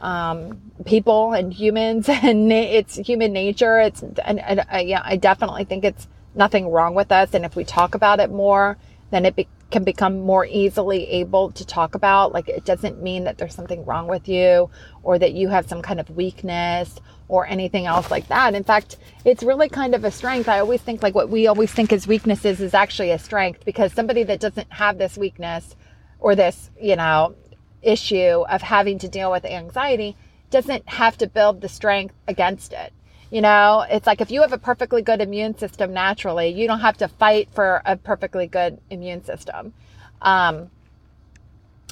um, 0.01 0.61
people 0.85 1.33
and 1.33 1.53
humans 1.53 2.07
and 2.09 2.51
it's 2.51 2.95
human 2.95 3.33
nature. 3.33 3.79
It's, 3.79 4.01
and, 4.01 4.39
and 4.39 4.65
uh, 4.71 4.77
yeah, 4.77 5.01
I 5.03 5.17
definitely 5.17 5.65
think 5.65 5.83
it's 5.83 6.07
nothing 6.35 6.69
wrong 6.69 6.95
with 6.95 7.11
us. 7.11 7.33
And 7.33 7.45
if 7.45 7.55
we 7.55 7.63
talk 7.63 7.95
about 7.95 8.19
it 8.19 8.31
more, 8.31 8.77
then 9.11 9.25
it 9.25 9.35
be, 9.35 9.47
can 9.71 9.83
become 9.83 10.19
more 10.19 10.45
easily 10.45 11.07
able 11.09 11.51
to 11.51 11.65
talk 11.65 11.95
about. 11.95 12.33
Like 12.33 12.49
it 12.49 12.65
doesn't 12.65 13.01
mean 13.01 13.25
that 13.25 13.37
there's 13.37 13.53
something 13.53 13.85
wrong 13.85 14.07
with 14.07 14.27
you 14.27 14.69
or 15.03 15.19
that 15.19 15.33
you 15.33 15.49
have 15.49 15.67
some 15.67 15.81
kind 15.81 15.99
of 15.99 16.09
weakness 16.09 16.95
or 17.27 17.45
anything 17.45 17.85
else 17.85 18.09
like 18.09 18.27
that. 18.27 18.55
In 18.55 18.63
fact, 18.63 18.97
it's 19.23 19.43
really 19.43 19.69
kind 19.69 19.93
of 19.93 20.03
a 20.03 20.11
strength. 20.11 20.49
I 20.49 20.59
always 20.59 20.81
think 20.81 21.03
like 21.03 21.13
what 21.13 21.29
we 21.29 21.47
always 21.47 21.71
think 21.71 21.93
as 21.93 22.07
weaknesses 22.07 22.59
is 22.59 22.73
actually 22.73 23.11
a 23.11 23.19
strength 23.19 23.63
because 23.65 23.93
somebody 23.93 24.23
that 24.23 24.39
doesn't 24.39 24.71
have 24.73 24.97
this 24.97 25.17
weakness 25.17 25.75
or 26.19 26.35
this, 26.35 26.71
you 26.81 26.95
know, 26.95 27.35
issue 27.81 28.43
of 28.49 28.61
having 28.61 28.99
to 28.99 29.07
deal 29.07 29.31
with 29.31 29.45
anxiety 29.45 30.17
doesn't 30.49 30.89
have 30.89 31.17
to 31.19 31.27
build 31.27 31.61
the 31.61 31.69
strength 31.69 32.15
against 32.27 32.73
it. 32.73 32.91
You 33.31 33.41
know, 33.41 33.85
it's 33.89 34.07
like 34.07 34.21
if 34.21 34.31
you 34.31 34.41
have 34.41 34.53
a 34.53 34.57
perfectly 34.57 35.01
good 35.01 35.21
immune 35.21 35.57
system 35.57 35.93
naturally, 35.93 36.49
you 36.49 36.67
don't 36.67 36.79
have 36.79 36.97
to 36.97 37.07
fight 37.07 37.49
for 37.51 37.81
a 37.85 37.95
perfectly 37.95 38.47
good 38.47 38.79
immune 38.89 39.23
system. 39.23 39.73
Um, 40.21 40.71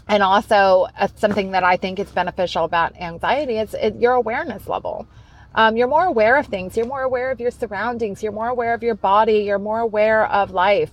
and 0.08 0.24
also, 0.24 0.88
uh, 0.98 1.08
something 1.15 1.51
that 1.51 1.63
I 1.63 1.77
think 1.77 2.00
is 2.00 2.10
beneficial 2.10 2.63
about 2.63 2.96
anxiety 2.96 3.58
is 3.58 3.74
it, 3.74 3.98
your 3.98 4.13
awareness 4.13 4.67
level. 4.67 5.06
Um, 5.53 5.75
you're 5.75 5.88
more 5.88 6.06
aware 6.06 6.38
of 6.38 6.48
things. 6.48 6.77
You're 6.77 6.86
more 6.88 7.01
aware 7.01 7.29
of 7.29 7.39
your 7.39 7.51
surroundings. 7.51 8.24
You're 8.24 8.32
more 8.32 8.48
aware 8.48 8.74
of 8.74 8.84
your 8.84 8.96
body. 8.96 9.39
You're 9.39 9.60
more 9.60 9.79
aware 9.79 10.25
of 10.25 10.51
life 10.51 10.91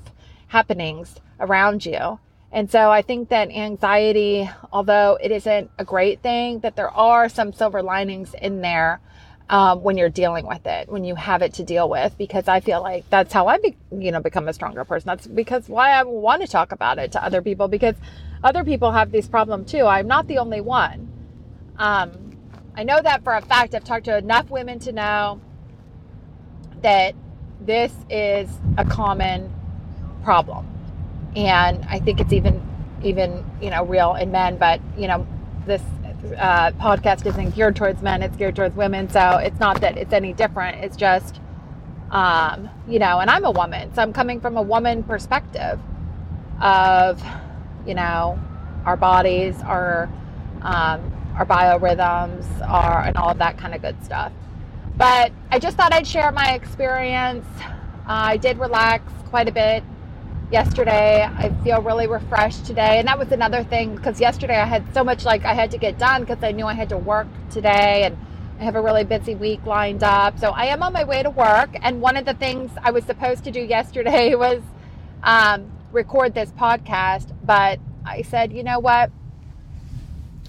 happenings 0.48 1.16
around 1.40 1.86
you. 1.86 2.18
And 2.50 2.70
so 2.70 2.90
I 2.90 3.02
think 3.02 3.30
that 3.30 3.50
anxiety, 3.50 4.48
although 4.72 5.18
it 5.20 5.32
isn't 5.32 5.70
a 5.78 5.84
great 5.84 6.20
thing, 6.22 6.60
that 6.60 6.76
there 6.76 6.90
are 6.90 7.28
some 7.28 7.52
silver 7.52 7.82
linings 7.82 8.34
in 8.40 8.60
there 8.60 9.00
um, 9.48 9.82
when 9.82 9.96
you're 9.96 10.08
dealing 10.08 10.46
with 10.46 10.66
it, 10.66 10.88
when 10.88 11.04
you 11.04 11.14
have 11.14 11.42
it 11.42 11.54
to 11.54 11.64
deal 11.64 11.88
with, 11.88 12.16
because 12.18 12.48
I 12.48 12.60
feel 12.60 12.82
like 12.82 13.08
that's 13.10 13.32
how 13.32 13.46
I, 13.46 13.58
be, 13.58 13.76
you 13.92 14.10
know, 14.12 14.20
become 14.20 14.48
a 14.48 14.52
stronger 14.52 14.84
person. 14.84 15.08
That's 15.08 15.26
because 15.26 15.68
why 15.68 15.90
I 15.90 16.02
want 16.04 16.42
to 16.42 16.48
talk 16.48 16.72
about 16.72 16.98
it 16.98 17.12
to 17.12 17.24
other 17.24 17.42
people 17.42 17.68
because 17.68 17.94
other 18.42 18.64
people 18.64 18.92
have 18.92 19.12
this 19.12 19.28
problem 19.28 19.64
too. 19.64 19.86
I'm 19.86 20.06
not 20.06 20.26
the 20.26 20.38
only 20.38 20.60
one. 20.60 21.10
Um, 21.78 22.36
I 22.76 22.84
know 22.84 23.00
that 23.00 23.24
for 23.24 23.34
a 23.34 23.42
fact. 23.42 23.74
I've 23.74 23.84
talked 23.84 24.06
to 24.06 24.16
enough 24.16 24.50
women 24.50 24.78
to 24.80 24.92
know 24.92 25.40
that 26.82 27.14
this 27.60 27.94
is 28.10 28.48
a 28.76 28.84
common 28.84 29.52
problem 30.22 30.66
and 31.36 31.84
I 31.88 31.98
think 31.98 32.20
it's 32.20 32.32
even 32.32 32.62
even 33.02 33.44
you 33.60 33.70
know 33.70 33.84
real 33.84 34.14
in 34.14 34.30
men. 34.30 34.56
But 34.56 34.80
you 34.96 35.08
know, 35.08 35.26
this 35.66 35.82
uh, 36.32 36.72
podcast 36.72 37.26
isn't 37.26 37.54
geared 37.54 37.76
towards 37.76 38.02
men; 38.02 38.22
it's 38.22 38.36
geared 38.36 38.56
towards 38.56 38.76
women. 38.76 39.08
So 39.08 39.36
it's 39.36 39.58
not 39.60 39.80
that 39.80 39.96
it's 39.96 40.12
any 40.12 40.32
different. 40.32 40.84
It's 40.84 40.96
just 40.96 41.40
um, 42.10 42.70
you 42.88 42.98
know, 42.98 43.18
and 43.18 43.28
I'm 43.28 43.44
a 43.44 43.50
woman, 43.50 43.92
so 43.92 44.00
I'm 44.00 44.12
coming 44.12 44.40
from 44.40 44.56
a 44.56 44.62
woman 44.62 45.02
perspective 45.02 45.80
of 46.60 47.22
you 47.86 47.94
know 47.94 48.38
our 48.84 48.96
bodies, 48.96 49.60
our 49.62 50.08
um, 50.62 51.12
our 51.36 51.44
biorhythms, 51.44 52.46
our 52.68 53.02
and 53.02 53.16
all 53.16 53.30
of 53.30 53.38
that 53.38 53.58
kind 53.58 53.74
of 53.74 53.82
good 53.82 54.02
stuff. 54.04 54.32
But 54.96 55.32
I 55.50 55.58
just 55.58 55.76
thought 55.76 55.92
I'd 55.92 56.06
share 56.06 56.30
my 56.30 56.54
experience. 56.54 57.46
Uh, 57.60 57.66
I 58.06 58.36
did 58.36 58.58
relax 58.58 59.12
quite 59.30 59.48
a 59.48 59.52
bit 59.52 59.82
yesterday. 60.50 61.22
I 61.22 61.50
feel 61.64 61.80
really 61.82 62.06
refreshed 62.06 62.64
today. 62.66 62.98
And 62.98 63.08
that 63.08 63.18
was 63.18 63.32
another 63.32 63.64
thing 63.64 63.96
because 63.96 64.20
yesterday 64.20 64.56
I 64.56 64.66
had 64.66 64.84
so 64.94 65.04
much 65.04 65.24
like 65.24 65.44
I 65.44 65.54
had 65.54 65.70
to 65.72 65.78
get 65.78 65.98
done 65.98 66.22
because 66.22 66.42
I 66.42 66.52
knew 66.52 66.66
I 66.66 66.74
had 66.74 66.88
to 66.90 66.98
work 66.98 67.26
today 67.50 68.04
and 68.04 68.16
I 68.60 68.64
have 68.64 68.76
a 68.76 68.80
really 68.80 69.04
busy 69.04 69.34
week 69.34 69.64
lined 69.66 70.02
up. 70.02 70.38
So 70.38 70.50
I 70.50 70.66
am 70.66 70.82
on 70.82 70.92
my 70.92 71.04
way 71.04 71.22
to 71.22 71.30
work. 71.30 71.70
And 71.82 72.00
one 72.00 72.16
of 72.16 72.24
the 72.24 72.34
things 72.34 72.70
I 72.82 72.90
was 72.90 73.04
supposed 73.04 73.44
to 73.44 73.50
do 73.50 73.60
yesterday 73.60 74.34
was 74.34 74.62
um, 75.22 75.70
record 75.92 76.34
this 76.34 76.50
podcast. 76.52 77.34
But 77.44 77.80
I 78.04 78.22
said, 78.22 78.52
you 78.52 78.62
know 78.62 78.78
what? 78.78 79.10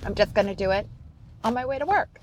I'm 0.04 0.16
just 0.16 0.34
going 0.34 0.48
to 0.48 0.56
do 0.56 0.72
it 0.72 0.88
on 1.44 1.54
my 1.54 1.66
way 1.66 1.80
to 1.80 1.86
work 1.86 2.20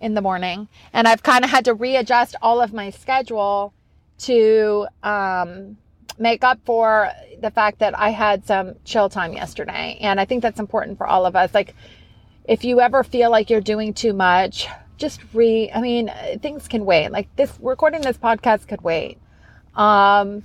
in 0.00 0.14
the 0.14 0.22
morning. 0.22 0.68
And 0.92 1.06
I've 1.06 1.22
kind 1.22 1.44
of 1.44 1.50
had 1.50 1.64
to 1.66 1.74
readjust 1.74 2.34
all 2.40 2.60
of 2.60 2.72
my 2.72 2.90
schedule 2.90 3.74
to, 4.18 4.86
um, 5.02 5.76
make 6.18 6.44
up 6.44 6.58
for 6.64 7.10
the 7.40 7.50
fact 7.50 7.78
that 7.80 7.98
I 7.98 8.10
had 8.10 8.46
some 8.46 8.74
chill 8.84 9.08
time 9.08 9.32
yesterday. 9.32 9.98
And 10.00 10.20
I 10.20 10.24
think 10.24 10.42
that's 10.42 10.60
important 10.60 10.98
for 10.98 11.06
all 11.06 11.26
of 11.26 11.36
us. 11.36 11.52
Like, 11.54 11.74
if 12.44 12.64
you 12.64 12.80
ever 12.80 13.02
feel 13.02 13.30
like 13.30 13.50
you're 13.50 13.60
doing 13.60 13.92
too 13.92 14.12
much, 14.12 14.68
just 14.96 15.20
re, 15.34 15.70
I 15.74 15.80
mean, 15.80 16.12
things 16.40 16.68
can 16.68 16.84
wait. 16.84 17.10
Like 17.10 17.34
this, 17.36 17.52
recording 17.60 18.02
this 18.02 18.16
podcast 18.16 18.68
could 18.68 18.82
wait. 18.82 19.18
Um, 19.74 20.44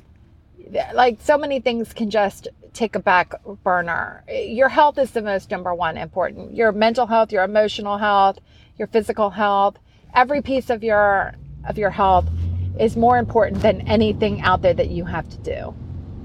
like 0.94 1.20
so 1.22 1.38
many 1.38 1.60
things 1.60 1.94
can 1.94 2.10
just 2.10 2.48
take 2.74 2.96
a 2.96 3.00
back 3.00 3.34
burner. 3.64 4.24
Your 4.30 4.70
health 4.70 4.98
is 4.98 5.12
the 5.12 5.22
most 5.22 5.52
number 5.52 5.74
one 5.74 5.98
important. 5.98 6.56
Your 6.56 6.72
mental 6.72 7.08
health, 7.08 7.32
your 7.32 7.44
emotional 7.44 7.98
health, 7.98 8.40
your 8.78 8.88
physical 8.88 9.30
health, 9.30 9.78
every 10.14 10.42
piece 10.42 10.70
of 10.70 10.84
your 10.84 11.34
of 11.68 11.78
your 11.78 11.92
health 11.92 12.28
is 12.80 12.96
more 12.96 13.18
important 13.18 13.62
than 13.62 13.82
anything 13.88 14.42
out 14.42 14.62
there 14.62 14.74
that 14.74 14.90
you 14.90 15.06
have 15.06 15.28
to 15.30 15.38
do. 15.38 15.74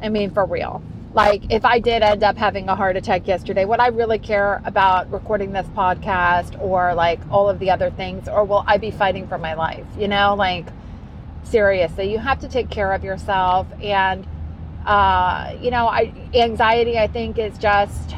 I 0.03 0.09
mean, 0.09 0.31
for 0.31 0.45
real. 0.45 0.83
like 1.17 1.45
if 1.51 1.65
I 1.65 1.79
did 1.79 2.03
end 2.03 2.23
up 2.23 2.37
having 2.37 2.69
a 2.69 2.77
heart 2.77 2.95
attack 2.97 3.27
yesterday, 3.27 3.65
would 3.65 3.81
I 3.81 3.89
really 3.89 4.19
care 4.19 4.61
about 4.67 5.11
recording 5.11 5.51
this 5.53 5.67
podcast 5.69 6.61
or 6.61 6.95
like 6.95 7.21
all 7.31 7.49
of 7.49 7.59
the 7.59 7.71
other 7.71 7.91
things? 7.91 8.29
Or 8.29 8.45
will 8.45 8.63
I 8.67 8.77
be 8.77 8.91
fighting 8.91 9.27
for 9.27 9.39
my 9.39 9.55
life? 9.55 9.87
You 9.99 10.09
know, 10.09 10.35
like 10.37 10.67
seriously, 11.43 12.13
you 12.13 12.19
have 12.19 12.41
to 12.41 12.49
take 12.49 12.69
care 12.69 12.93
of 12.93 13.03
yourself. 13.03 13.67
And, 13.83 14.27
uh, 14.85 15.55
you 15.59 15.71
know, 15.71 15.89
I, 15.89 16.13
anxiety, 16.35 16.99
I 16.99 17.07
think, 17.07 17.39
is 17.39 17.57
just 17.57 18.15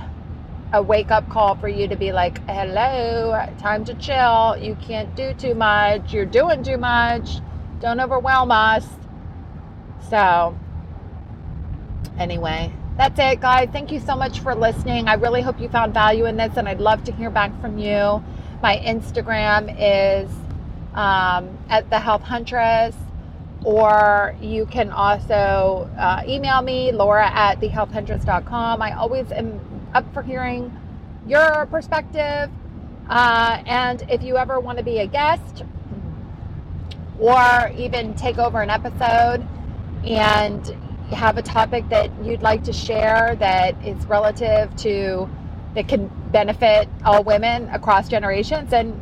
a 0.73 0.83
wake 0.83 1.13
up 1.13 1.29
call 1.31 1.55
for 1.55 1.69
you 1.69 1.87
to 1.87 1.97
be 1.97 2.11
like, 2.11 2.45
hello, 2.49 3.47
time 3.61 3.85
to 3.85 3.95
chill. 3.95 4.57
You 4.61 4.77
can't 4.83 5.15
do 5.15 5.35
too 5.35 5.55
much. 5.55 6.13
You're 6.13 6.27
doing 6.27 6.65
too 6.65 6.79
much. 6.79 7.39
Don't 7.81 8.01
overwhelm 8.01 8.51
us. 8.51 8.87
So, 10.11 10.59
anyway, 12.19 12.73
that's 12.97 13.19
it, 13.21 13.41
guys. 13.41 13.69
Thank 13.73 13.93
you 13.93 14.01
so 14.01 14.17
much 14.17 14.41
for 14.41 14.55
listening. 14.55 15.07
I 15.07 15.15
really 15.15 15.43
hope 15.43 15.61
you 15.61 15.69
found 15.69 15.95
value 15.95 16.27
in 16.27 16.37
this, 16.37 16.57
and 16.57 16.69
I'd 16.69 16.81
love 16.81 17.05
to 17.05 17.13
hear 17.13 17.31
back 17.31 17.59
from 17.61 17.79
you. 17.79 18.23
My 18.63 18.79
Instagram 18.79 19.77
is 19.79 20.29
um, 20.95 21.57
at 21.69 21.89
the 21.91 22.01
Health 22.01 22.23
Huntress, 22.23 22.97
or 23.65 24.35
you 24.41 24.67
can 24.67 24.91
also 24.91 25.89
uh, 25.97 26.23
email 26.27 26.63
me, 26.63 26.91
Laura 26.91 27.29
at 27.29 27.61
thehealthhuntress.com. 27.61 28.83
I 28.83 28.93
always 28.97 29.31
am 29.31 29.61
up 29.95 30.13
for 30.13 30.23
hearing 30.23 30.77
your 31.29 31.67
perspective. 31.67 32.51
Uh, 33.09 33.63
and 33.67 34.03
if 34.11 34.23
you 34.23 34.37
ever 34.37 34.59
want 34.59 34.79
to 34.79 34.85
be 34.85 34.99
a 34.99 35.07
guest 35.07 35.63
or 37.19 37.71
even 37.77 38.15
take 38.15 38.39
over 38.39 38.63
an 38.63 38.71
episode 38.71 39.47
and 40.05 40.67
have 41.11 41.39
a 41.39 41.43
topic 41.43 41.89
that 41.89 42.11
you'd 42.25 42.43
like 42.43 42.63
to 42.65 42.73
share 42.73 43.37
that 43.41 43.75
is 43.85 44.05
relative 44.07 44.75
to 44.77 45.29
that 45.75 45.89
can 45.89 46.11
benefit 46.31 46.89
all 47.05 47.25
women 47.25 47.69
across 47.71 48.09
generations 48.09 48.73
and 48.73 49.01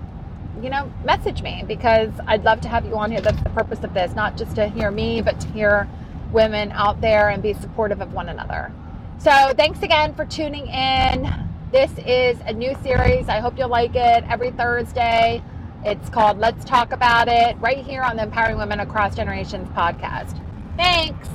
you 0.62 0.70
know 0.70 0.90
message 1.04 1.42
me 1.42 1.62
because 1.66 2.10
i'd 2.28 2.44
love 2.44 2.60
to 2.60 2.68
have 2.68 2.86
you 2.86 2.96
on 2.96 3.10
here. 3.10 3.20
That's 3.20 3.42
the 3.42 3.50
purpose 3.50 3.84
of 3.84 3.92
this 3.92 4.14
not 4.14 4.36
just 4.36 4.54
to 4.56 4.68
hear 4.68 4.90
me 4.90 5.20
but 5.20 5.38
to 5.40 5.48
hear 5.48 5.88
women 6.32 6.72
out 6.72 7.00
there 7.00 7.28
and 7.28 7.42
be 7.42 7.54
supportive 7.54 8.00
of 8.00 8.12
one 8.12 8.28
another. 8.28 8.72
So 9.18 9.52
thanks 9.56 9.82
again 9.82 10.14
for 10.14 10.26
tuning 10.26 10.66
in. 10.66 11.32
This 11.72 11.90
is 12.06 12.38
a 12.46 12.52
new 12.52 12.76
series. 12.82 13.28
I 13.28 13.40
hope 13.40 13.58
you'll 13.58 13.68
like 13.68 13.94
it. 13.94 14.24
Every 14.28 14.50
thursday 14.50 15.42
it's 15.86 16.10
called 16.10 16.38
let's 16.38 16.64
talk 16.64 16.92
about 16.92 17.28
it 17.28 17.56
right 17.58 17.84
here 17.84 18.02
on 18.02 18.16
the 18.16 18.22
empowering 18.22 18.58
women 18.58 18.80
across 18.80 19.14
generations 19.16 19.68
podcast 19.70 20.38
thanks 20.76 21.28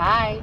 Bye. 0.00 0.40